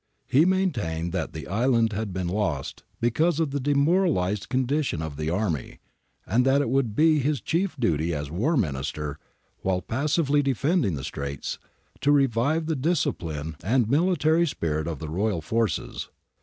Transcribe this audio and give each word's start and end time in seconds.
He 0.25 0.45
maintained 0.45 1.11
that 1.13 1.31
the 1.31 1.47
island 1.47 1.93
had 1.93 2.11
been 2.11 2.27
lost 2.27 2.81
because 2.99 3.39
of 3.39 3.51
the 3.51 3.59
demoralised 3.59 4.49
condition 4.49 4.99
of 4.99 5.15
the 5.15 5.29
army, 5.29 5.79
and 6.25 6.43
that 6.43 6.59
it 6.59 6.69
would 6.69 6.95
be 6.95 7.19
his 7.19 7.39
chief 7.39 7.77
duty 7.79 8.11
as 8.11 8.31
War 8.31 8.57
Minister, 8.57 9.19
while 9.59 9.83
passively 9.83 10.41
defending 10.41 10.95
the 10.95 11.03
Straits, 11.03 11.59
to 11.99 12.11
revive 12.11 12.65
the 12.65 12.75
discipline 12.75 13.57
and 13.63 13.87
military 13.91 14.47
spirit 14.47 14.87
of 14.87 14.97
the 14.97 15.07
Royal 15.07 15.39
forces. 15.39 16.09